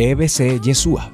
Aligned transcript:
EBC 0.00 0.60
Yeshua, 0.60 1.10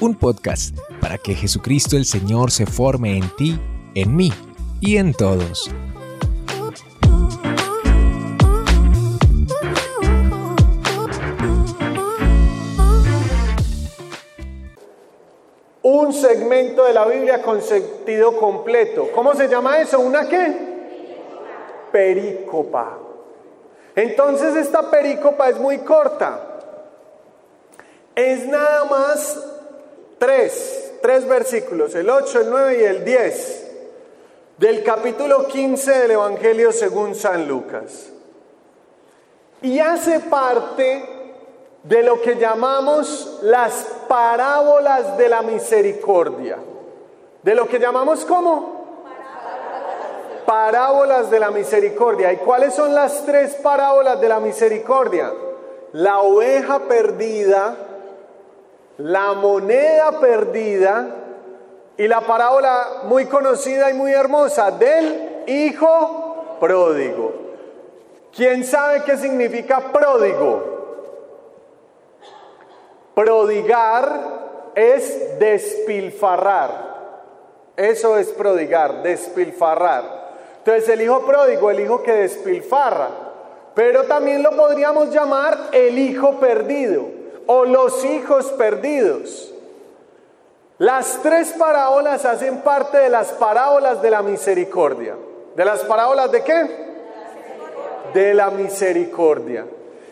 un 0.00 0.16
podcast 0.16 0.76
para 1.00 1.18
que 1.18 1.36
Jesucristo 1.36 1.96
el 1.96 2.04
Señor 2.04 2.50
se 2.50 2.66
forme 2.66 3.16
en 3.16 3.30
ti, 3.36 3.60
en 3.94 4.16
mí 4.16 4.32
y 4.80 4.96
en 4.96 5.14
todos. 5.14 5.70
Un 15.82 16.12
segmento 16.12 16.82
de 16.86 16.92
la 16.92 17.06
Biblia 17.06 17.40
con 17.40 17.62
sentido 17.62 18.36
completo. 18.36 19.10
¿Cómo 19.14 19.32
se 19.36 19.46
llama 19.46 19.78
eso? 19.78 20.00
¿Una 20.00 20.28
qué? 20.28 20.56
Perícopa. 21.92 22.98
Entonces 23.94 24.56
esta 24.56 24.90
perícopa 24.90 25.50
es 25.50 25.60
muy 25.60 25.78
corta. 25.78 26.53
Es 28.14 28.46
nada 28.46 28.84
más 28.84 29.38
tres, 30.18 30.94
tres 31.02 31.26
versículos, 31.26 31.94
el 31.94 32.08
8, 32.08 32.42
el 32.42 32.50
9 32.50 32.78
y 32.80 32.84
el 32.84 33.04
10 33.04 33.64
del 34.58 34.84
capítulo 34.84 35.46
15 35.48 35.98
del 35.98 36.10
Evangelio 36.12 36.72
según 36.72 37.14
San 37.14 37.48
Lucas. 37.48 38.10
Y 39.62 39.80
hace 39.80 40.20
parte 40.20 41.04
de 41.82 42.02
lo 42.02 42.20
que 42.20 42.36
llamamos 42.36 43.38
las 43.42 43.86
parábolas 44.08 45.16
de 45.16 45.28
la 45.28 45.42
misericordia. 45.42 46.58
De 47.42 47.54
lo 47.54 47.66
que 47.66 47.78
llamamos 47.78 48.24
como 48.24 48.84
parábolas 50.46 51.30
de 51.30 51.40
la 51.40 51.50
misericordia. 51.50 52.32
¿Y 52.32 52.36
cuáles 52.38 52.74
son 52.74 52.94
las 52.94 53.24
tres 53.24 53.54
parábolas 53.56 54.20
de 54.20 54.28
la 54.28 54.40
misericordia? 54.40 55.32
La 55.92 56.20
oveja 56.20 56.80
perdida, 56.80 57.76
la 58.98 59.32
moneda 59.32 60.20
perdida 60.20 61.06
y 61.96 62.08
la 62.08 62.20
parábola 62.20 63.02
muy 63.04 63.26
conocida 63.26 63.90
y 63.90 63.94
muy 63.94 64.12
hermosa 64.12 64.70
del 64.70 65.44
hijo 65.46 66.56
pródigo. 66.60 67.32
¿Quién 68.34 68.64
sabe 68.64 69.02
qué 69.04 69.16
significa 69.16 69.92
pródigo? 69.92 70.72
Prodigar 73.14 74.72
es 74.74 75.38
despilfarrar. 75.38 76.94
Eso 77.76 78.16
es 78.18 78.28
prodigar, 78.28 79.02
despilfarrar. 79.02 80.24
Entonces 80.58 80.88
el 80.88 81.02
hijo 81.02 81.24
pródigo, 81.24 81.70
el 81.70 81.80
hijo 81.80 82.02
que 82.02 82.12
despilfarra. 82.12 83.08
Pero 83.74 84.04
también 84.04 84.42
lo 84.42 84.50
podríamos 84.52 85.10
llamar 85.10 85.58
el 85.72 85.98
hijo 85.98 86.38
perdido 86.38 87.13
o 87.46 87.64
los 87.64 88.04
hijos 88.04 88.46
perdidos. 88.52 89.52
Las 90.78 91.20
tres 91.22 91.52
parábolas 91.52 92.24
hacen 92.24 92.62
parte 92.62 92.98
de 92.98 93.08
las 93.08 93.28
parábolas 93.32 94.02
de 94.02 94.10
la 94.10 94.22
misericordia. 94.22 95.14
¿De 95.54 95.64
las 95.64 95.80
parábolas 95.80 96.32
de 96.32 96.42
qué? 96.42 96.84
De 98.12 98.34
la 98.34 98.50
misericordia. 98.50 99.66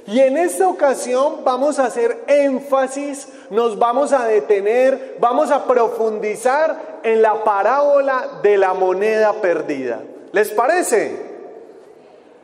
Y 0.06 0.20
en 0.20 0.36
esta 0.36 0.68
ocasión 0.68 1.44
vamos 1.44 1.78
a 1.78 1.86
hacer 1.86 2.24
énfasis, 2.26 3.28
nos 3.50 3.78
vamos 3.78 4.12
a 4.12 4.26
detener, 4.26 5.16
vamos 5.20 5.50
a 5.50 5.64
profundizar 5.64 7.00
en 7.02 7.22
la 7.22 7.44
parábola 7.44 8.40
de 8.42 8.58
la 8.58 8.74
moneda 8.74 9.32
perdida. 9.34 10.00
¿Les 10.32 10.50
parece? 10.50 11.32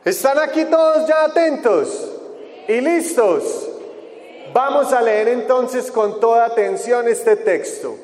¿Están 0.05 0.39
aquí 0.39 0.65
todos 0.65 1.07
ya 1.07 1.25
atentos 1.25 2.11
y 2.67 2.79
listos? 2.81 3.68
Vamos 4.53 4.93
a 4.93 5.01
leer 5.01 5.27
entonces 5.27 5.91
con 5.91 6.19
toda 6.19 6.45
atención 6.45 7.07
este 7.07 7.35
texto. 7.35 7.95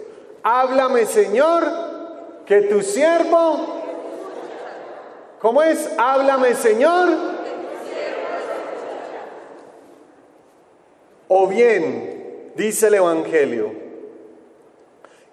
Háblame 0.43 1.05
Señor, 1.05 1.63
que 2.45 2.61
tu 2.61 2.81
siervo, 2.81 3.81
¿cómo 5.39 5.63
es? 5.63 5.89
Háblame 5.97 6.53
Señor 6.55 7.35
O 11.27 11.47
bien, 11.47 12.51
dice 12.55 12.87
el 12.87 12.95
Evangelio, 12.95 13.71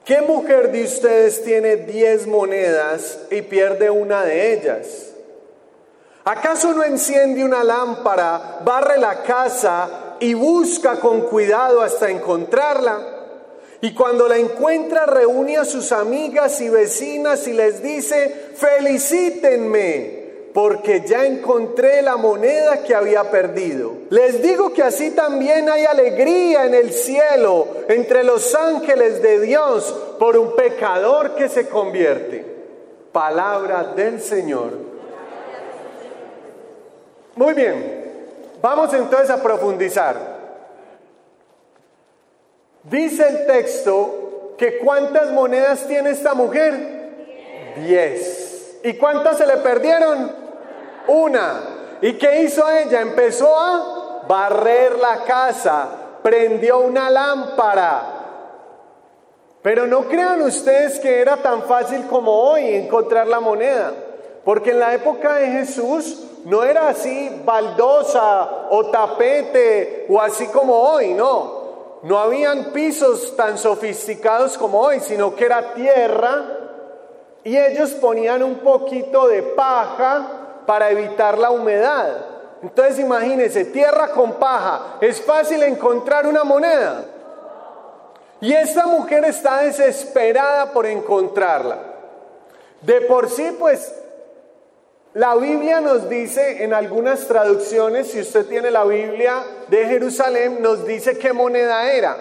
¿qué 0.05 0.23
mujer 0.23 0.73
de 0.73 0.85
ustedes 0.85 1.45
tiene 1.45 1.77
diez 1.77 2.27
monedas 2.27 3.19
y 3.31 3.43
pierde 3.43 3.91
una 3.91 4.25
de 4.25 4.55
ellas? 4.55 5.13
¿Acaso 6.25 6.73
no 6.73 6.83
enciende 6.83 7.45
una 7.45 7.63
lámpara, 7.63 8.61
barre 8.65 8.97
la 8.97 9.23
casa 9.23 10.12
y 10.23 10.35
busca 10.35 11.01
con 11.01 11.23
cuidado 11.23 11.83
hasta 11.83 12.09
encontrarla? 12.09 13.09
Y 13.81 13.93
cuando 13.93 14.29
la 14.29 14.39
encuentra 14.39 15.05
reúne 15.05 15.57
a 15.57 15.65
sus 15.65 15.91
amigas 15.91 16.61
y 16.61 16.69
vecinas 16.69 17.49
y 17.49 17.53
les 17.53 17.83
dice, 17.83 18.53
felicítenme 18.55 20.23
porque 20.55 21.03
ya 21.05 21.27
encontré 21.27 22.03
la 22.03 22.17
moneda 22.17 22.85
que 22.85 22.95
había 22.95 23.31
perdido. 23.31 23.95
Les 24.11 24.41
digo 24.41 24.73
que 24.73 24.83
así 24.83 25.11
también 25.11 25.69
hay 25.69 25.85
alegría 25.85 26.67
en 26.67 26.75
el 26.75 26.93
cielo 26.93 27.67
entre 27.89 28.23
los 28.23 28.55
ángeles 28.55 29.21
de 29.23 29.41
Dios 29.41 29.93
por 30.21 30.37
un 30.37 30.55
pecador 30.55 31.35
que 31.35 31.49
se 31.49 31.69
convierte. 31.69 32.45
Palabra 33.11 33.93
del 33.97 34.21
Señor. 34.21 34.71
Muy 37.35 37.55
bien, 37.55 38.02
vamos 38.63 38.95
entonces 38.95 39.29
a 39.29 39.43
profundizar. 39.43 40.17
Dice 42.85 43.29
el 43.29 43.47
texto 43.47 44.55
que 44.57 44.79
cuántas 44.79 45.31
monedas 45.33 45.87
tiene 45.87 46.11
esta 46.11 46.35
mujer? 46.35 47.75
Diez. 47.77 48.79
¿Y 48.85 48.95
cuántas 48.95 49.39
se 49.39 49.47
le 49.47 49.59
perdieron? 49.59 50.33
Una. 51.09 51.61
¿Y 52.01 52.15
qué 52.15 52.43
hizo 52.43 52.69
ella? 52.69 53.01
Empezó 53.01 53.57
a 53.57 54.23
barrer 54.27 54.99
la 54.99 55.25
casa, 55.25 55.89
prendió 56.23 56.81
una 56.81 57.11
lámpara. 57.11 58.03
Pero 59.63 59.87
no 59.87 60.09
crean 60.09 60.43
ustedes 60.43 60.99
que 60.99 61.21
era 61.21 61.37
tan 61.37 61.63
fácil 61.63 62.07
como 62.09 62.33
hoy 62.33 62.75
encontrar 62.75 63.29
la 63.29 63.39
moneda, 63.39 63.93
porque 64.45 64.71
en 64.71 64.81
la 64.81 64.95
época 64.95 65.35
de 65.35 65.47
Jesús 65.47 66.25
no 66.45 66.65
era 66.65 66.89
así 66.89 67.43
baldosa 67.45 68.67
o 68.71 68.87
tapete 68.87 70.07
o 70.09 70.21
así 70.21 70.47
como 70.49 70.75
hoy, 70.75 71.15
no. 71.15 71.63
No 72.03 72.19
habían 72.19 72.73
pisos 72.73 73.37
tan 73.37 73.57
sofisticados 73.57 74.59
como 74.59 74.81
hoy, 74.81 74.99
sino 75.01 75.37
que 75.37 75.45
era 75.45 75.73
tierra 75.75 76.59
y 77.45 77.57
ellos 77.57 77.91
ponían 77.93 78.43
un 78.43 78.57
poquito 78.57 79.29
de 79.29 79.43
paja 79.43 80.63
para 80.67 80.91
evitar 80.91 81.39
la 81.39 81.51
humedad. 81.51 82.27
Entonces 82.63 83.01
imagínense, 83.01 83.67
tierra 83.67 84.09
con 84.09 84.35
paja, 84.35 84.97
es 85.01 85.21
fácil 85.21 85.63
encontrar 85.63 86.27
una 86.27 86.45
moneda. 86.45 87.05
Y 88.41 88.53
esta 88.53 88.87
mujer 88.87 89.25
está 89.25 89.59
desesperada 89.63 90.73
por 90.73 90.87
encontrarla. 90.87 91.79
De 92.81 93.01
por 93.03 93.29
sí, 93.29 93.57
pues, 93.59 93.95
la 95.15 95.35
Biblia 95.35 95.83
nos 95.83 96.09
dice 96.09 96.65
en 96.65 96.73
algunas 96.73 97.27
traducciones, 97.29 98.11
si 98.11 98.21
usted 98.21 98.47
tiene 98.47 98.71
la 98.71 98.85
Biblia 98.85 99.45
de 99.69 99.87
Jerusalén, 99.87 100.63
nos 100.63 100.87
dice 100.87 101.19
qué 101.19 101.35
moneda 101.35 101.93
era. 101.93 102.17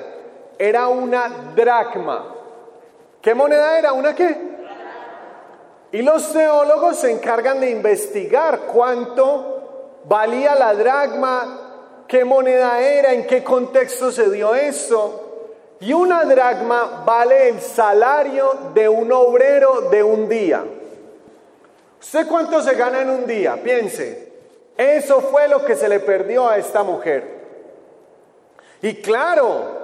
Era 0.57 0.89
una 0.89 1.53
dracma. 1.55 2.35
¿Qué 3.21 3.33
moneda 3.33 3.79
era? 3.79 3.93
¿Una 3.93 4.13
qué? 4.13 4.35
Y 5.93 6.01
los 6.01 6.33
teólogos 6.33 6.97
se 6.97 7.11
encargan 7.11 7.61
de 7.61 7.69
investigar 7.69 8.61
cuánto 8.61 10.01
valía 10.05 10.55
la 10.55 10.73
dragma, 10.73 12.03
qué 12.07 12.25
moneda 12.25 12.81
era, 12.81 13.13
en 13.13 13.25
qué 13.25 13.41
contexto 13.41 14.11
se 14.11 14.29
dio 14.29 14.53
esto. 14.53 15.47
Y 15.79 15.93
una 15.93 16.25
dragma 16.25 17.03
vale 17.05 17.49
el 17.49 17.61
salario 17.61 18.51
de 18.73 18.89
un 18.89 19.11
obrero 19.13 19.89
de 19.89 20.03
un 20.03 20.27
día. 20.27 20.63
¿Usted 22.01 22.27
cuánto 22.27 22.61
se 22.61 22.73
gana 22.73 23.01
en 23.01 23.09
un 23.11 23.27
día? 23.27 23.55
Piense. 23.61 24.31
Eso 24.75 25.21
fue 25.21 25.47
lo 25.47 25.63
que 25.63 25.75
se 25.75 25.87
le 25.87 25.99
perdió 25.99 26.49
a 26.49 26.57
esta 26.57 26.81
mujer. 26.81 27.41
Y 28.81 28.95
claro, 28.95 29.81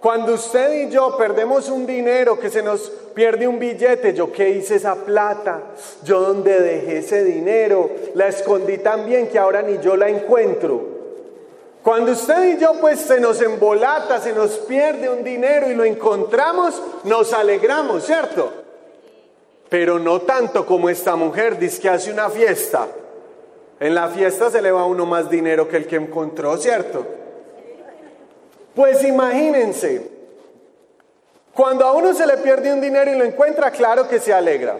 cuando 0.00 0.34
usted 0.34 0.72
y 0.72 0.90
yo 0.90 1.16
perdemos 1.16 1.68
un 1.68 1.86
dinero, 1.86 2.40
que 2.40 2.50
se 2.50 2.62
nos 2.62 2.90
pierde 3.14 3.46
un 3.46 3.60
billete, 3.60 4.12
yo 4.12 4.32
qué 4.32 4.50
hice 4.50 4.74
esa 4.74 4.96
plata, 4.96 5.60
yo 6.02 6.20
dónde 6.20 6.60
dejé 6.60 6.98
ese 6.98 7.22
dinero, 7.22 7.88
la 8.14 8.26
escondí 8.26 8.78
tan 8.78 9.06
bien 9.06 9.28
que 9.28 9.38
ahora 9.38 9.62
ni 9.62 9.78
yo 9.78 9.96
la 9.96 10.08
encuentro. 10.08 10.92
Cuando 11.84 12.12
usted 12.12 12.56
y 12.56 12.60
yo 12.60 12.72
pues 12.80 12.98
se 12.98 13.20
nos 13.20 13.40
embolata, 13.40 14.20
se 14.20 14.32
nos 14.32 14.58
pierde 14.58 15.08
un 15.08 15.22
dinero 15.22 15.70
y 15.70 15.74
lo 15.74 15.84
encontramos, 15.84 16.82
nos 17.04 17.32
alegramos, 17.32 18.04
¿cierto? 18.04 18.61
Pero 19.72 19.98
no 19.98 20.20
tanto 20.20 20.66
como 20.66 20.90
esta 20.90 21.16
mujer, 21.16 21.58
dice 21.58 21.80
que 21.80 21.88
hace 21.88 22.12
una 22.12 22.28
fiesta. 22.28 22.88
En 23.80 23.94
la 23.94 24.08
fiesta 24.08 24.50
se 24.50 24.60
le 24.60 24.70
va 24.70 24.82
a 24.82 24.84
uno 24.84 25.06
más 25.06 25.30
dinero 25.30 25.66
que 25.66 25.78
el 25.78 25.86
que 25.86 25.96
encontró, 25.96 26.58
¿cierto? 26.58 27.06
Pues 28.74 29.02
imagínense, 29.02 30.10
cuando 31.54 31.86
a 31.86 31.92
uno 31.92 32.12
se 32.12 32.26
le 32.26 32.36
pierde 32.36 32.70
un 32.70 32.82
dinero 32.82 33.12
y 33.12 33.16
lo 33.16 33.24
encuentra, 33.24 33.70
claro 33.70 34.06
que 34.06 34.20
se 34.20 34.34
alegra. 34.34 34.76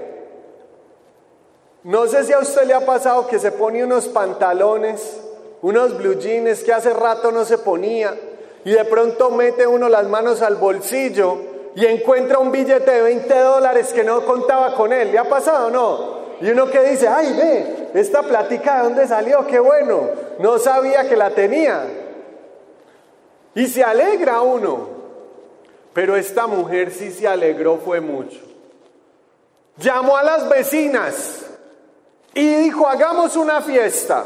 No 1.85 2.06
sé 2.06 2.25
si 2.25 2.35
a 2.35 2.41
usted 2.41 2.65
le 2.67 2.75
ha 2.75 2.85
pasado 2.85 3.27
que 3.27 3.39
se 3.39 3.50
pone 3.50 3.83
unos 3.83 4.09
pantalones, 4.09 5.23
unos 5.62 5.97
blue 5.97 6.19
jeans 6.19 6.62
que 6.62 6.75
hace 6.75 6.93
rato 6.93 7.33
no 7.33 7.47
se 7.47 7.56
ponía 7.56 8.15
y 8.62 8.73
de 8.73 8.85
pronto 8.85 9.31
mete 9.31 9.67
uno 9.67 9.89
las 9.89 10.06
manos 10.06 10.43
al 10.43 10.56
bolsillo 10.56 11.52
y 11.75 11.87
encuentra 11.87 12.39
un 12.39 12.53
billete 12.53 12.91
de 12.91 13.03
20 13.03 13.39
dólares 13.39 13.93
que 13.93 14.05
no 14.05 14.25
contaba 14.25 14.75
con 14.75 14.93
él. 14.93 15.13
¿Le 15.13 15.19
ha 15.19 15.29
pasado 15.29 15.69
o 15.69 15.71
no? 15.71 16.23
Y 16.41 16.51
uno 16.51 16.71
que 16.71 16.81
dice, 16.83 17.09
ay, 17.09 17.33
ve, 17.35 17.91
esta 17.95 18.23
platica 18.23 18.79
de 18.79 18.83
dónde 18.85 19.07
salió, 19.07 19.47
qué 19.47 19.59
bueno, 19.59 20.09
no 20.39 20.59
sabía 20.59 21.09
que 21.09 21.17
la 21.17 21.31
tenía. 21.31 21.85
Y 23.55 23.67
se 23.69 23.85
alegra 23.85 24.43
uno. 24.43 25.03
Pero 25.93 26.17
esta 26.17 26.47
mujer 26.47 26.91
sí 26.91 27.11
se 27.11 27.29
alegró, 27.29 27.77
fue 27.79 28.01
mucho. 28.01 28.41
Llamó 29.77 30.17
a 30.17 30.23
las 30.23 30.49
vecinas 30.49 31.47
y 32.35 32.55
dijo, 32.55 32.89
hagamos 32.89 33.37
una 33.37 33.61
fiesta. 33.61 34.25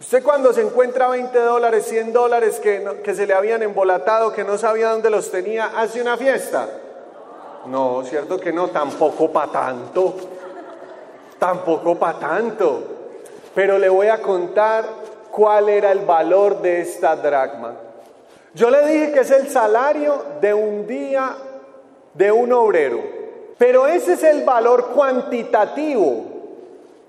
Usted 0.00 0.22
cuando 0.22 0.52
se 0.52 0.62
encuentra 0.62 1.08
20 1.08 1.36
dólares, 1.40 1.86
100 1.86 2.12
dólares 2.12 2.60
que, 2.60 3.14
se 3.14 3.26
le 3.26 3.34
habían 3.34 3.62
embolatado, 3.62 4.32
que 4.32 4.44
no 4.44 4.56
sabía 4.56 4.90
dónde 4.90 5.10
los 5.10 5.30
tenía, 5.30 5.72
¿hace 5.76 6.00
una 6.00 6.16
fiesta? 6.16 6.68
No, 7.66 8.04
cierto 8.04 8.38
que 8.38 8.52
no, 8.52 8.68
tampoco 8.68 9.32
para 9.32 9.50
tanto. 9.50 10.14
Tampoco 11.38 11.96
para 11.96 12.18
tanto. 12.18 12.82
Pero 13.54 13.76
le 13.76 13.88
voy 13.88 14.06
a 14.06 14.22
contar 14.22 14.84
cuál 15.32 15.68
era 15.68 15.90
el 15.90 16.00
valor 16.00 16.62
de 16.62 16.80
esta 16.80 17.16
dracma. 17.16 17.74
Yo 18.54 18.70
le 18.70 18.86
dije 18.86 19.12
que 19.12 19.20
es 19.20 19.30
el 19.32 19.48
salario 19.48 20.24
de 20.40 20.54
un 20.54 20.86
día 20.86 21.36
de 22.14 22.32
un 22.32 22.52
obrero, 22.52 23.00
pero 23.58 23.86
ese 23.86 24.14
es 24.14 24.22
el 24.22 24.44
valor 24.44 24.90
cuantitativo. 24.90 26.37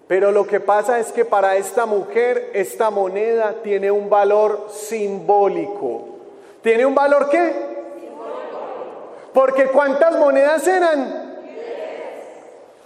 Pero 0.09 0.31
lo 0.31 0.47
que 0.47 0.59
pasa 0.59 0.97
es 0.97 1.11
que 1.11 1.23
para 1.23 1.55
esta 1.55 1.85
mujer 1.85 2.49
esta 2.55 2.89
moneda 2.89 3.57
tiene 3.61 3.91
un 3.91 4.09
valor 4.09 4.65
simbólico. 4.71 6.07
¿Tiene 6.63 6.83
un 6.83 6.95
valor 6.95 7.29
qué? 7.29 7.53
Porque 9.31 9.67
¿cuántas 9.67 10.17
monedas 10.17 10.67
eran? 10.67 11.37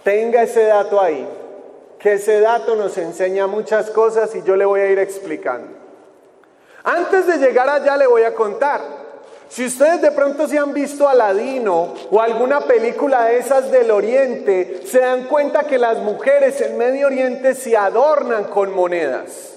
Tenga 0.02 0.42
ese 0.42 0.64
dato 0.64 1.00
ahí, 1.00 1.26
que 1.98 2.12
ese 2.12 2.42
dato 2.42 2.76
nos 2.76 2.98
enseña 2.98 3.46
muchas 3.46 3.88
cosas 3.88 4.34
y 4.34 4.42
yo 4.42 4.54
le 4.54 4.66
voy 4.66 4.80
a 4.82 4.90
ir 4.90 4.98
explicando. 4.98 5.68
Antes 6.82 7.26
de 7.26 7.38
llegar 7.38 7.70
allá 7.70 7.96
le 7.96 8.06
voy 8.06 8.24
a 8.24 8.34
contar. 8.34 8.82
Si 9.48 9.66
ustedes 9.66 10.02
de 10.02 10.10
pronto 10.10 10.48
se 10.48 10.58
han 10.58 10.72
visto 10.72 11.08
Aladino 11.08 11.94
o 12.10 12.20
alguna 12.20 12.62
película 12.62 13.26
de 13.26 13.38
esas 13.38 13.70
del 13.70 13.90
Oriente, 13.90 14.80
se 14.86 15.00
dan 15.00 15.24
cuenta 15.24 15.64
que 15.64 15.78
las 15.78 15.98
mujeres 15.98 16.60
en 16.60 16.76
Medio 16.76 17.06
Oriente 17.06 17.54
se 17.54 17.76
adornan 17.76 18.44
con 18.44 18.74
monedas. 18.74 19.54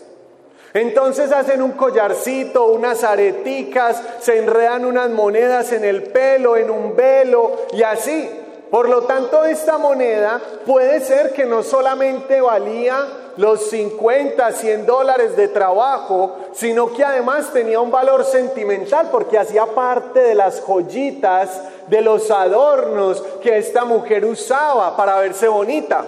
Entonces 0.74 1.32
hacen 1.32 1.62
un 1.62 1.72
collarcito, 1.72 2.68
unas 2.68 3.04
areticas, 3.04 4.02
se 4.20 4.38
enredan 4.38 4.86
unas 4.86 5.10
monedas 5.10 5.72
en 5.72 5.84
el 5.84 6.04
pelo, 6.04 6.58
en 6.58 6.70
un 6.70 6.96
velo 6.96 7.66
y 7.74 7.82
así. 7.82 8.30
Por 8.70 8.90
lo 8.90 9.04
tanto, 9.04 9.46
esta 9.46 9.78
moneda 9.78 10.42
puede 10.66 11.00
ser 11.00 11.32
que 11.34 11.46
no 11.46 11.64
solamente 11.64 12.42
valía 12.42 13.08
los 13.38 13.70
50, 13.70 14.52
100 14.52 14.86
dólares 14.86 15.38
de 15.38 15.48
trabajo, 15.48 16.36
sino 16.54 16.92
que 16.92 17.04
además 17.04 17.54
tenía 17.54 17.80
un 17.80 17.92
valor 17.92 18.26
sentimental 18.26 19.10
porque 19.12 19.38
hacía 19.38 19.66
parte 19.68 20.20
de 20.20 20.36
las 20.36 20.62
joyitas, 20.62 21.62
de 21.88 22.02
los 22.02 22.30
adornos 22.32 23.22
que 23.42 23.58
esta 23.58 23.86
mujer 23.86 24.26
usaba 24.26 24.98
para 24.98 25.20
verse 25.20 25.48
bonita. 25.48 26.06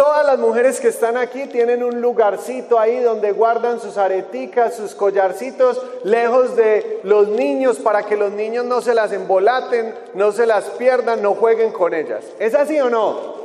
Todas 0.00 0.24
las 0.24 0.38
mujeres 0.38 0.80
que 0.80 0.88
están 0.88 1.18
aquí 1.18 1.46
tienen 1.46 1.84
un 1.84 2.00
lugarcito 2.00 2.78
ahí 2.78 3.00
donde 3.00 3.32
guardan 3.32 3.80
sus 3.80 3.98
areticas, 3.98 4.74
sus 4.74 4.94
collarcitos, 4.94 5.80
lejos 6.04 6.56
de 6.56 7.00
los 7.02 7.28
niños 7.28 7.78
para 7.78 8.04
que 8.04 8.16
los 8.16 8.32
niños 8.32 8.64
no 8.64 8.80
se 8.80 8.94
las 8.94 9.12
embolaten, 9.12 9.94
no 10.14 10.32
se 10.32 10.46
las 10.46 10.70
pierdan, 10.70 11.20
no 11.20 11.34
jueguen 11.34 11.70
con 11.70 11.92
ellas. 11.92 12.24
¿Es 12.38 12.54
así 12.54 12.80
o 12.80 12.88
no? 12.88 13.39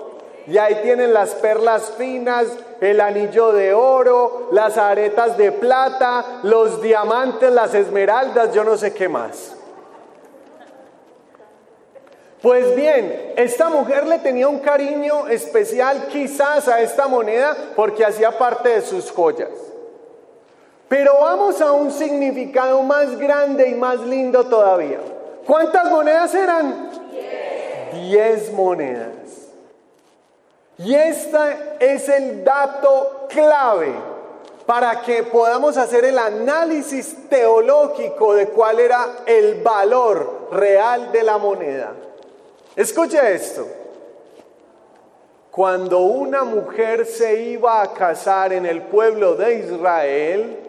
Y 0.47 0.57
ahí 0.57 0.75
tienen 0.83 1.13
las 1.13 1.31
perlas 1.35 1.93
finas, 1.97 2.47
el 2.79 3.01
anillo 3.01 3.51
de 3.51 3.73
oro, 3.73 4.49
las 4.51 4.77
aretas 4.77 5.37
de 5.37 5.51
plata, 5.51 6.39
los 6.43 6.81
diamantes, 6.81 7.51
las 7.51 7.73
esmeraldas, 7.73 8.53
yo 8.53 8.63
no 8.63 8.77
sé 8.77 8.93
qué 8.93 9.09
más. 9.09 9.55
Pues 12.41 12.75
bien, 12.75 13.33
esta 13.37 13.69
mujer 13.69 14.05
le 14.05 14.19
tenía 14.19 14.47
un 14.47 14.59
cariño 14.59 15.27
especial 15.27 16.07
quizás 16.11 16.67
a 16.67 16.79
esta 16.79 17.07
moneda 17.07 17.57
porque 17.75 18.05
hacía 18.05 18.37
parte 18.37 18.69
de 18.69 18.81
sus 18.83 19.11
joyas. 19.11 19.49
Pero 20.87 21.21
vamos 21.21 21.59
a 21.59 21.71
un 21.71 21.91
significado 21.91 22.83
más 22.83 23.17
grande 23.17 23.67
y 23.69 23.73
más 23.73 23.99
lindo 24.01 24.45
todavía. 24.45 24.99
¿Cuántas 25.47 25.89
monedas 25.89 26.35
eran? 26.35 26.91
Diez, 27.11 27.93
Diez 27.93 28.53
monedas. 28.53 29.24
Y 30.77 30.93
este 30.93 31.37
es 31.79 32.09
el 32.09 32.43
dato 32.43 33.27
clave 33.29 33.93
para 34.65 35.01
que 35.01 35.23
podamos 35.23 35.77
hacer 35.77 36.05
el 36.05 36.17
análisis 36.17 37.29
teológico 37.29 38.33
de 38.33 38.47
cuál 38.47 38.79
era 38.79 39.17
el 39.25 39.61
valor 39.61 40.49
real 40.51 41.11
de 41.11 41.23
la 41.23 41.37
moneda. 41.37 41.93
Escuche 42.75 43.33
esto. 43.33 43.67
Cuando 45.51 45.99
una 45.99 46.43
mujer 46.43 47.05
se 47.05 47.41
iba 47.41 47.81
a 47.81 47.93
casar 47.93 48.51
en 48.51 48.65
el 48.65 48.81
pueblo 48.81 49.35
de 49.35 49.59
Israel, 49.59 50.59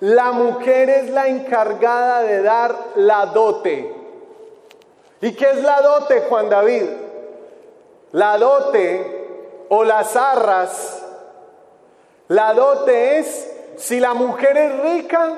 la 0.00 0.30
mujer 0.30 0.88
es 0.90 1.10
la 1.10 1.26
encargada 1.26 2.22
de 2.22 2.42
dar 2.42 2.76
la 2.94 3.26
dote. 3.26 3.92
¿Y 5.20 5.32
qué 5.32 5.50
es 5.50 5.62
la 5.62 5.80
dote, 5.80 6.20
Juan 6.28 6.48
David? 6.48 6.84
La 8.12 8.38
dote 8.38 9.66
o 9.68 9.84
las 9.84 10.16
arras. 10.16 11.04
La 12.28 12.54
dote 12.54 13.18
es 13.18 13.50
si 13.76 14.00
la 14.00 14.14
mujer 14.14 14.56
es 14.56 14.80
rica, 14.80 15.32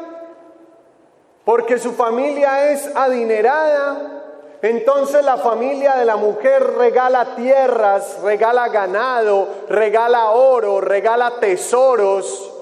porque 1.45 1.79
su 1.79 1.93
familia 1.93 2.71
es 2.71 2.95
adinerada, 2.95 4.21
entonces 4.63 5.25
la 5.25 5.37
familia 5.37 5.97
de 5.97 6.05
la 6.05 6.17
mujer 6.17 6.75
regala 6.77 7.35
tierras, 7.35 8.19
regala 8.23 8.69
ganado, 8.69 9.49
regala 9.69 10.31
oro, 10.31 10.81
regala 10.81 11.39
tesoros 11.41 12.53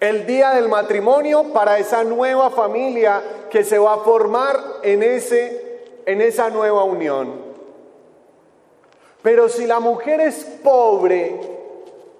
el 0.00 0.26
día 0.26 0.50
del 0.52 0.68
matrimonio 0.68 1.52
para 1.52 1.78
esa 1.78 2.02
nueva 2.04 2.50
familia 2.50 3.22
que 3.50 3.64
se 3.64 3.78
va 3.78 3.94
a 3.94 3.98
formar 3.98 4.58
en, 4.82 5.02
ese, 5.02 5.84
en 6.06 6.22
esa 6.22 6.48
nueva 6.48 6.84
unión. 6.84 7.49
Pero 9.22 9.48
si 9.48 9.66
la 9.66 9.80
mujer 9.80 10.20
es 10.20 10.44
pobre, 10.62 11.40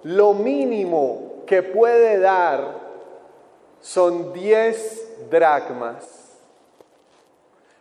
lo 0.03 0.33
mínimo 0.33 1.43
que 1.45 1.63
puede 1.63 2.19
dar 2.19 2.79
son 3.81 4.33
10 4.33 5.29
dracmas. 5.29 6.05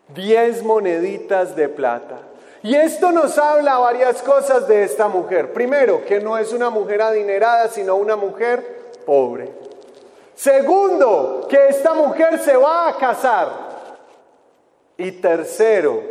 Diez 0.09 0.63
moneditas 0.63 1.55
de 1.55 1.69
plata. 1.69 2.19
Y 2.63 2.75
esto 2.75 3.13
nos 3.13 3.39
habla 3.39 3.79
varias 3.79 4.23
cosas 4.23 4.67
de 4.67 4.83
esta 4.83 5.09
mujer. 5.09 5.53
Primero, 5.53 6.05
que 6.05 6.21
no 6.21 6.37
es 6.37 6.53
una 6.53 6.69
mujer 6.69 7.01
adinerada, 7.01 7.69
sino 7.69 7.97
una 7.97 8.17
mujer 8.17 8.93
pobre. 9.07 9.51
Segundo, 10.35 11.47
que 11.49 11.69
esta 11.69 11.95
mujer 11.95 12.39
se 12.39 12.57
va 12.57 12.89
a 12.89 12.97
casar. 12.97 13.49
Y 14.97 15.13
tercero, 15.13 16.03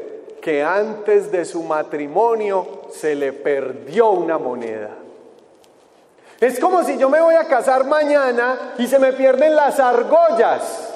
que 0.49 0.63
antes 0.63 1.31
de 1.31 1.45
su 1.45 1.61
matrimonio 1.61 2.81
se 2.91 3.13
le 3.13 3.33
perdió 3.33 4.09
una 4.09 4.39
moneda. 4.39 4.89
Es 6.39 6.59
como 6.59 6.83
si 6.83 6.97
yo 6.97 7.07
me 7.07 7.21
voy 7.21 7.35
a 7.35 7.45
casar 7.45 7.85
mañana 7.85 8.73
y 8.79 8.87
se 8.87 8.97
me 8.97 9.13
pierden 9.13 9.55
las 9.55 9.79
argollas. 9.79 10.91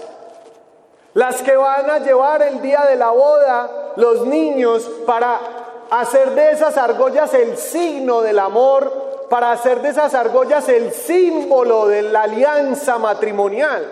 Las 1.13 1.43
que 1.43 1.55
van 1.55 1.87
a 1.87 1.99
llevar 1.99 2.41
el 2.41 2.63
día 2.63 2.85
de 2.85 2.95
la 2.95 3.11
boda 3.11 3.93
los 3.95 4.25
niños 4.25 4.89
para 5.05 5.39
hacer 5.91 6.31
de 6.31 6.49
esas 6.53 6.75
argollas 6.75 7.31
el 7.35 7.55
signo 7.55 8.21
del 8.21 8.39
amor, 8.39 9.27
para 9.29 9.51
hacer 9.51 9.83
de 9.83 9.89
esas 9.89 10.15
argollas 10.15 10.67
el 10.67 10.91
símbolo 10.91 11.87
de 11.87 12.01
la 12.01 12.23
alianza 12.23 12.97
matrimonial. 12.97 13.85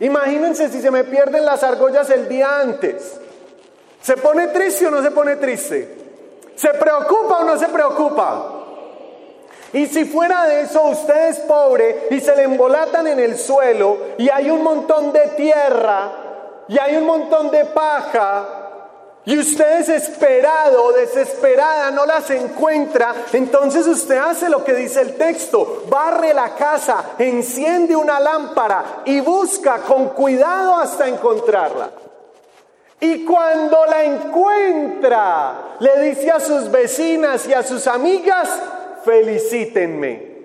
Imagínense 0.00 0.70
si 0.70 0.80
se 0.80 0.90
me 0.90 1.04
pierden 1.04 1.44
las 1.44 1.62
argollas 1.62 2.08
el 2.08 2.26
día 2.26 2.60
antes. 2.60 3.20
¿Se 4.02 4.16
pone 4.16 4.48
triste 4.48 4.86
o 4.86 4.90
no 4.90 5.02
se 5.02 5.10
pone 5.10 5.36
triste? 5.36 5.96
¿Se 6.56 6.70
preocupa 6.70 7.38
o 7.40 7.44
no 7.44 7.58
se 7.58 7.68
preocupa? 7.68 8.54
Y 9.72 9.86
si 9.86 10.04
fuera 10.06 10.46
de 10.46 10.62
eso 10.62 10.82
usted 10.82 11.28
es 11.28 11.38
pobre 11.40 12.08
y 12.10 12.20
se 12.20 12.34
le 12.34 12.44
embolatan 12.44 13.06
en 13.06 13.20
el 13.20 13.36
suelo 13.36 13.98
y 14.16 14.30
hay 14.30 14.50
un 14.50 14.62
montón 14.62 15.12
de 15.12 15.20
tierra 15.36 16.10
y 16.68 16.78
hay 16.78 16.96
un 16.96 17.04
montón 17.04 17.50
de 17.50 17.66
paja 17.66 18.58
y 19.26 19.38
usted 19.38 19.78
desesperado 19.78 20.84
o 20.84 20.92
desesperada 20.92 21.90
no 21.90 22.06
las 22.06 22.30
encuentra, 22.30 23.14
entonces 23.34 23.86
usted 23.86 24.16
hace 24.16 24.48
lo 24.48 24.64
que 24.64 24.72
dice 24.72 25.02
el 25.02 25.16
texto, 25.16 25.82
barre 25.90 26.32
la 26.32 26.54
casa, 26.54 27.10
enciende 27.18 27.94
una 27.94 28.18
lámpara 28.20 29.02
y 29.04 29.20
busca 29.20 29.82
con 29.82 30.08
cuidado 30.10 30.76
hasta 30.76 31.08
encontrarla. 31.08 31.90
Y 33.00 33.24
cuando 33.24 33.86
la 33.86 34.04
encuentra, 34.04 35.76
le 35.78 36.00
dice 36.08 36.30
a 36.30 36.40
sus 36.40 36.70
vecinas 36.70 37.46
y 37.46 37.54
a 37.54 37.62
sus 37.62 37.86
amigas, 37.86 38.50
felicítenme. 39.04 40.38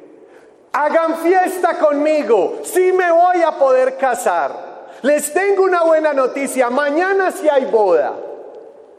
Hagan 0.72 1.18
fiesta 1.18 1.80
conmigo, 1.80 2.60
sí 2.64 2.92
me 2.92 3.12
voy 3.12 3.42
a 3.42 3.52
poder 3.52 3.98
casar. 3.98 4.74
Les 5.02 5.34
tengo 5.34 5.64
una 5.64 5.84
buena 5.84 6.14
noticia, 6.14 6.70
mañana 6.70 7.32
sí 7.32 7.50
hay 7.50 7.66
boda, 7.66 8.14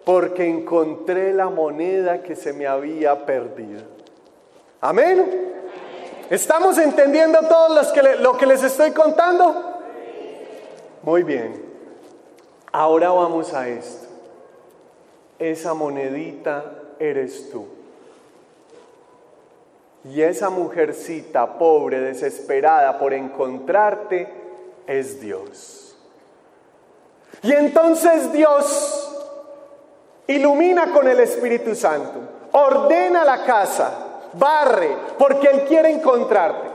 porque 0.05 0.47
encontré 0.47 1.33
la 1.33 1.49
moneda 1.49 2.23
que 2.23 2.37
se 2.37 2.53
me 2.53 2.67
había 2.67 3.25
perdido. 3.25 3.83
Amén. 4.81 5.53
¿Estamos 6.29 6.79
entendiendo 6.79 7.39
todos 7.49 7.93
que 7.93 8.03
lo 8.03 8.37
que 8.37 8.47
les 8.47 8.63
estoy 8.63 8.91
contando? 8.91 9.81
Muy 11.03 11.23
bien. 11.23 11.74
Ahora 12.75 13.11
vamos 13.11 13.55
a 13.55 13.69
esto. 13.69 14.09
Esa 15.39 15.75
monedita 15.75 16.65
eres 16.99 17.49
tú. 17.49 17.69
Y 20.03 20.21
esa 20.23 20.51
mujercita 20.51 21.57
pobre, 21.57 22.01
desesperada 22.01 22.99
por 22.99 23.15
encontrarte, 23.15 24.29
es 24.89 25.21
Dios. 25.21 25.97
Y 27.45 27.53
entonces 27.53 28.33
Dios 28.33 29.25
ilumina 30.27 30.91
con 30.91 31.07
el 31.07 31.21
Espíritu 31.21 31.77
Santo, 31.77 32.19
ordena 32.51 33.25
la 33.25 33.45
casa, 33.45 34.23
barre, 34.33 34.97
porque 35.17 35.47
Él 35.47 35.65
quiere 35.69 35.93
encontrarte, 35.93 36.69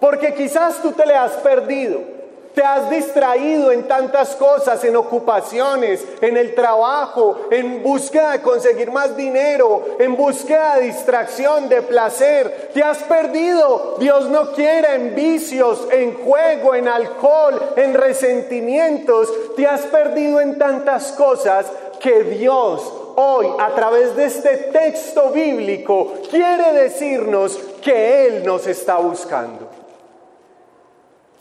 porque 0.00 0.34
quizás 0.34 0.82
tú 0.82 0.90
te 0.90 1.06
le 1.06 1.14
has 1.14 1.34
perdido. 1.34 2.13
Te 2.54 2.62
has 2.62 2.88
distraído 2.88 3.72
en 3.72 3.88
tantas 3.88 4.36
cosas, 4.36 4.84
en 4.84 4.94
ocupaciones, 4.94 6.04
en 6.20 6.36
el 6.36 6.54
trabajo, 6.54 7.36
en 7.50 7.82
búsqueda 7.82 8.30
de 8.32 8.42
conseguir 8.42 8.92
más 8.92 9.16
dinero, 9.16 9.96
en 9.98 10.14
búsqueda 10.14 10.76
de 10.76 10.82
distracción, 10.82 11.68
de 11.68 11.82
placer. 11.82 12.70
Te 12.72 12.80
has 12.80 12.98
perdido, 12.98 13.96
Dios 13.98 14.28
no 14.28 14.52
quiere, 14.52 14.94
en 14.94 15.16
vicios, 15.16 15.88
en 15.90 16.14
juego, 16.14 16.76
en 16.76 16.86
alcohol, 16.86 17.60
en 17.74 17.92
resentimientos. 17.92 19.28
Te 19.56 19.66
has 19.66 19.80
perdido 19.82 20.40
en 20.40 20.56
tantas 20.56 21.10
cosas 21.10 21.66
que 21.98 22.22
Dios 22.22 22.82
hoy, 23.16 23.48
a 23.58 23.74
través 23.74 24.14
de 24.14 24.26
este 24.26 24.56
texto 24.72 25.30
bíblico, 25.30 26.12
quiere 26.30 26.72
decirnos 26.72 27.58
que 27.82 28.28
Él 28.28 28.44
nos 28.44 28.68
está 28.68 28.98
buscando 28.98 29.73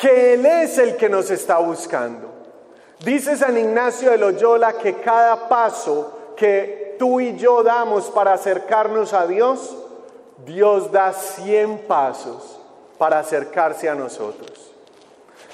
que 0.03 0.33
Él 0.33 0.45
es 0.45 0.77
el 0.79 0.97
que 0.97 1.07
nos 1.07 1.31
está 1.31 1.59
buscando. 1.59 2.27
Dice 3.05 3.37
San 3.37 3.57
Ignacio 3.57 4.11
de 4.11 4.17
Loyola 4.17 4.73
que 4.73 4.95
cada 4.95 5.47
paso 5.47 6.33
que 6.35 6.97
tú 6.99 7.21
y 7.21 7.37
yo 7.37 7.63
damos 7.63 8.07
para 8.07 8.33
acercarnos 8.33 9.13
a 9.13 9.25
Dios, 9.25 9.77
Dios 10.45 10.91
da 10.91 11.13
100 11.13 11.87
pasos 11.87 12.59
para 12.97 13.19
acercarse 13.19 13.87
a 13.87 13.95
nosotros. 13.95 14.73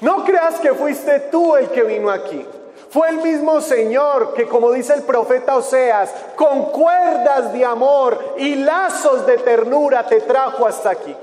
No 0.00 0.24
creas 0.24 0.58
que 0.58 0.74
fuiste 0.74 1.20
tú 1.30 1.54
el 1.54 1.68
que 1.68 1.84
vino 1.84 2.10
aquí. 2.10 2.44
Fue 2.90 3.08
el 3.08 3.18
mismo 3.18 3.60
Señor 3.60 4.34
que, 4.34 4.48
como 4.48 4.72
dice 4.72 4.94
el 4.94 5.02
profeta 5.02 5.56
Oseas, 5.56 6.12
con 6.34 6.72
cuerdas 6.72 7.52
de 7.52 7.64
amor 7.64 8.34
y 8.36 8.56
lazos 8.56 9.24
de 9.26 9.38
ternura 9.38 10.08
te 10.08 10.22
trajo 10.22 10.66
hasta 10.66 10.90
aquí 10.90 11.14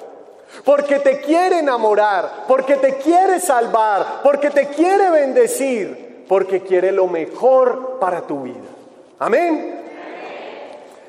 porque 0.63 0.99
te 0.99 1.21
quiere 1.21 1.59
enamorar, 1.59 2.45
porque 2.47 2.75
te 2.75 2.97
quiere 2.97 3.39
salvar, 3.39 4.21
porque 4.23 4.49
te 4.49 4.67
quiere 4.67 5.09
bendecir, 5.09 6.25
porque 6.27 6.61
quiere 6.61 6.91
lo 6.91 7.07
mejor 7.07 7.97
para 7.99 8.21
tu 8.21 8.43
vida. 8.43 8.69
Amén. 9.19 9.81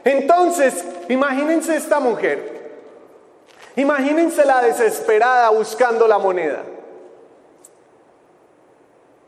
Entonces, 0.05 0.85
imagínense 1.09 1.77
esta 1.77 2.01
mujer. 2.01 2.59
Imagínense 3.77 4.45
la 4.45 4.63
desesperada 4.63 5.51
buscando 5.51 6.09
la 6.09 6.19
moneda. 6.19 6.63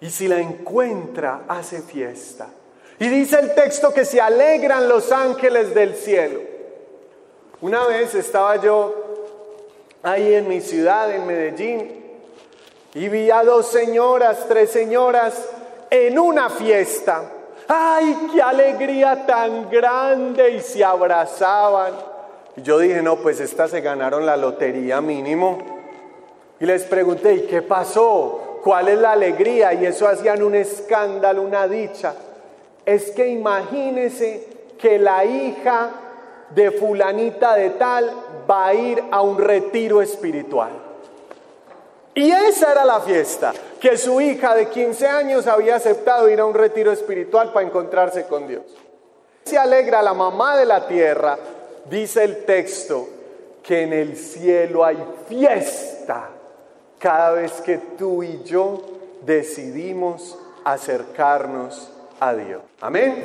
Y 0.01 0.11
si 0.11 0.27
la 0.27 0.41
encuentra, 0.41 1.43
hace 1.47 1.83
fiesta. 1.83 2.49
Y 2.99 3.09
dice 3.09 3.39
el 3.39 3.55
texto 3.55 3.93
que 3.93 4.05
se 4.05 4.21
alegran 4.21 4.89
los 4.89 5.13
ángeles 5.13 5.75
del 5.75 5.95
cielo. 5.95 6.41
Una 7.61 7.87
vez 7.87 8.15
estaba 8.15 8.57
yo 8.57 9.00
ahí 10.03 10.35
en 10.35 10.49
mi 10.49 10.61
ciudad, 10.61 11.15
en 11.15 11.27
Medellín, 11.27 12.01
y 12.95 13.09
vi 13.09 13.31
a 13.31 13.45
dos 13.45 13.67
señoras, 13.67 14.47
tres 14.49 14.71
señoras, 14.71 15.49
en 15.91 16.19
una 16.19 16.51
fiesta. 16.51 17.23
¡Ay, 17.69 18.29
qué 18.33 18.43
alegría 18.43 19.27
tan 19.27 19.71
grande! 19.71 20.51
Y 20.51 20.61
se 20.61 20.85
abrazaban. 20.85 21.93
Y 22.57 22.63
yo 22.63 22.79
dije, 22.79 23.01
no, 23.01 23.17
pues 23.17 23.39
estas 23.39 23.71
se 23.71 23.81
ganaron 23.81 24.27
la 24.27 24.37
lotería 24.37 25.01
mínimo. 25.01 25.59
Y 26.59 26.67
les 26.67 26.83
pregunté, 26.85 27.35
¿y 27.35 27.47
qué 27.47 27.63
pasó? 27.63 28.59
¿Cuál 28.65 28.89
es 28.89 28.99
la 28.99 29.13
alegría? 29.13 29.73
Y 29.73 29.87
eso 29.87 30.09
hacían 30.09 30.43
un 30.43 30.57
escándalo, 30.57 31.43
una 31.43 31.69
dicha. 31.69 32.15
Es 32.85 33.13
que 33.13 33.29
imagínese 33.29 34.49
que 34.79 34.99
la 34.99 35.25
hija 35.25 35.91
de 36.51 36.71
fulanita 36.73 37.55
de 37.55 37.71
tal 37.71 38.11
va 38.49 38.67
a 38.67 38.75
ir 38.75 39.03
a 39.11 39.23
un 39.23 39.39
retiro 39.39 40.03
espiritual. 40.03 40.71
Y 42.15 42.31
esa 42.31 42.73
era 42.73 42.85
la 42.85 43.01
fiesta, 43.01 43.53
que 43.81 43.97
su 43.97 44.21
hija 44.21 44.55
de 44.55 44.69
15 44.69 45.07
años 45.07 45.47
había 45.47 45.77
aceptado 45.77 46.29
ir 46.29 46.41
a 46.41 46.45
un 46.45 46.55
retiro 46.55 46.91
espiritual 46.91 47.53
para 47.53 47.67
encontrarse 47.67 48.27
con 48.27 48.49
Dios. 48.49 48.65
Se 49.45 49.57
alegra 49.57 50.03
la 50.03 50.13
mamá 50.13 50.57
de 50.57 50.67
la 50.67 50.87
tierra, 50.87 51.39
dice 51.89 52.25
el 52.25 52.45
texto, 52.45 53.09
que 53.63 53.83
en 53.83 53.93
el 53.93 54.17
cielo 54.17 54.85
hay 54.85 54.99
fiesta 55.29 56.31
cada 56.99 57.33
vez 57.33 57.53
que 57.61 57.79
tú 57.79 58.23
y 58.23 58.43
yo 58.43 58.83
decidimos 59.23 60.39
acercarnos 60.65 61.91
a 62.19 62.35
Dios. 62.35 62.63
Amén. 62.81 63.25